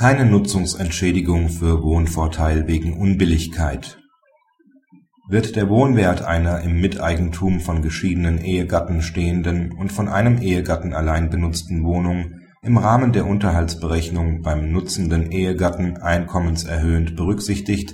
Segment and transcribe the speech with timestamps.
[0.00, 3.98] Keine Nutzungsentschädigung für Wohnvorteil wegen Unbilligkeit
[5.28, 11.28] Wird der Wohnwert einer im Miteigentum von geschiedenen Ehegatten stehenden und von einem Ehegatten allein
[11.28, 12.32] benutzten Wohnung
[12.62, 17.92] im Rahmen der Unterhaltsberechnung beim nutzenden Ehegatten einkommenserhöhend berücksichtigt,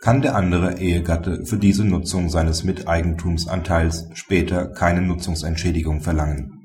[0.00, 6.60] kann der andere Ehegatte für diese Nutzung seines Miteigentumsanteils später keine Nutzungsentschädigung verlangen.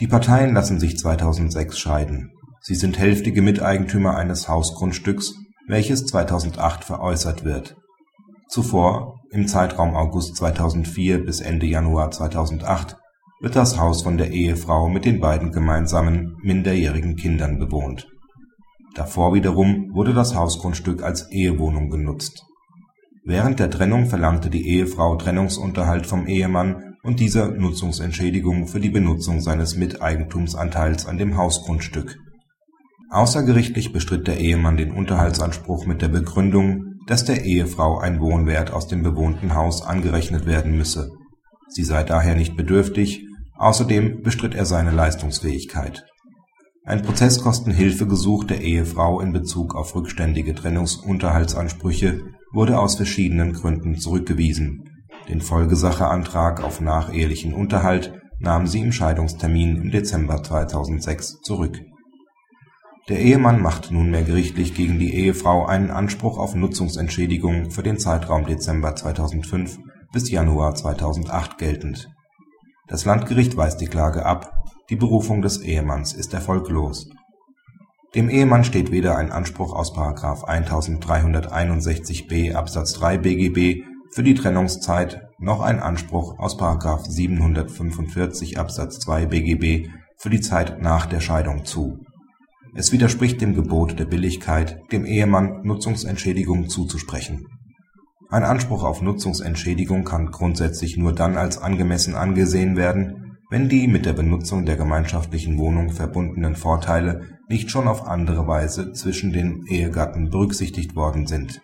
[0.00, 2.32] Die Parteien lassen sich 2006 scheiden.
[2.68, 5.36] Sie sind hälftige Miteigentümer eines Hausgrundstücks,
[5.68, 7.78] welches 2008 veräußert wird.
[8.46, 12.98] Zuvor, im Zeitraum August 2004 bis Ende Januar 2008,
[13.40, 18.06] wird das Haus von der Ehefrau mit den beiden gemeinsamen minderjährigen Kindern bewohnt.
[18.94, 22.44] Davor wiederum wurde das Hausgrundstück als Ehewohnung genutzt.
[23.24, 29.40] Während der Trennung verlangte die Ehefrau Trennungsunterhalt vom Ehemann und dieser Nutzungsentschädigung für die Benutzung
[29.40, 32.18] seines Miteigentumsanteils an dem Hausgrundstück.
[33.10, 38.86] Außergerichtlich bestritt der Ehemann den Unterhaltsanspruch mit der Begründung, dass der Ehefrau ein Wohnwert aus
[38.86, 41.10] dem bewohnten Haus angerechnet werden müsse.
[41.68, 46.04] Sie sei daher nicht bedürftig, außerdem bestritt er seine Leistungsfähigkeit.
[46.84, 52.20] Ein Prozesskostenhilfegesuch der Ehefrau in Bezug auf rückständige Trennungsunterhaltsansprüche
[52.52, 54.84] wurde aus verschiedenen Gründen zurückgewiesen.
[55.28, 61.78] Den Folgesacheantrag auf nachehelichen Unterhalt nahm sie im Scheidungstermin im Dezember 2006 zurück.
[63.08, 68.44] Der Ehemann macht nunmehr gerichtlich gegen die Ehefrau einen Anspruch auf Nutzungsentschädigung für den Zeitraum
[68.44, 69.78] Dezember 2005
[70.12, 72.10] bis Januar 2008 geltend.
[72.86, 74.52] Das Landgericht weist die Klage ab,
[74.90, 77.08] die Berufung des Ehemanns ist erfolglos.
[78.14, 79.96] Dem Ehemann steht weder ein Anspruch aus§
[80.44, 86.58] 1361b Absatz 3 BGB für die Trennungszeit noch ein Anspruch aus§
[87.10, 92.00] 745 Absatz 2 BGB für die Zeit nach der Scheidung zu.
[92.78, 97.48] Es widerspricht dem Gebot der Billigkeit, dem Ehemann Nutzungsentschädigung zuzusprechen.
[98.30, 104.06] Ein Anspruch auf Nutzungsentschädigung kann grundsätzlich nur dann als angemessen angesehen werden, wenn die mit
[104.06, 110.30] der Benutzung der gemeinschaftlichen Wohnung verbundenen Vorteile nicht schon auf andere Weise zwischen den Ehegatten
[110.30, 111.60] berücksichtigt worden sind.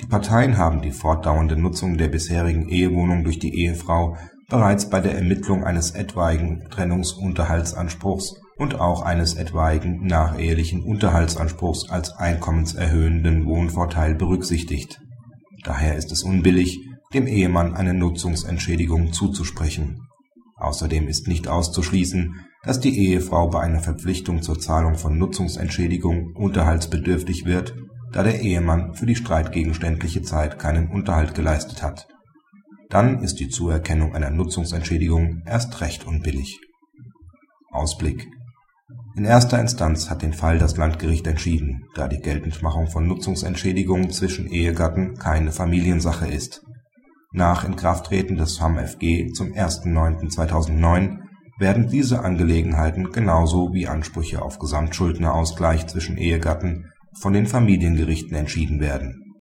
[0.00, 4.16] Die Parteien haben die fortdauernde Nutzung der bisherigen Ehewohnung durch die Ehefrau
[4.48, 13.46] bereits bei der Ermittlung eines etwaigen Trennungsunterhaltsanspruchs und auch eines etwaigen nachehelichen Unterhaltsanspruchs als einkommenserhöhenden
[13.46, 15.00] Wohnvorteil berücksichtigt.
[15.64, 16.78] Daher ist es unbillig,
[17.12, 20.06] dem Ehemann eine Nutzungsentschädigung zuzusprechen
[20.60, 27.46] Außerdem ist nicht auszuschließen, dass die Ehefrau bei einer Verpflichtung zur Zahlung von Nutzungsentschädigung unterhaltsbedürftig
[27.46, 27.74] wird,
[28.12, 32.08] da der Ehemann für die streitgegenständliche Zeit keinen Unterhalt geleistet hat.
[32.90, 36.60] Dann ist die Zuerkennung einer Nutzungsentschädigung erst recht unbillig.
[37.70, 38.28] Ausblick
[39.16, 44.46] In erster Instanz hat den Fall das Landgericht entschieden, da die Geltendmachung von Nutzungsentschädigungen zwischen
[44.46, 46.62] Ehegatten keine Familiensache ist.
[47.32, 51.18] Nach Inkrafttreten des FamFG zum 1.9.2009
[51.58, 56.86] werden diese Angelegenheiten genauso wie Ansprüche auf Gesamtschuldnerausgleich zwischen Ehegatten
[57.20, 59.29] von den Familiengerichten entschieden werden